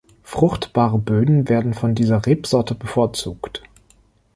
[0.23, 3.61] Fruchtbare Böden werden von dieser Rebsorte bevorzugt.